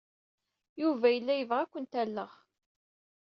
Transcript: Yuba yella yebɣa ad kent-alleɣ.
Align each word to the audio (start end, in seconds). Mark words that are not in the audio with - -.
Yuba 0.81 1.07
yella 1.11 1.33
yebɣa 1.35 1.61
ad 1.63 1.69
kent-alleɣ. 1.71 2.31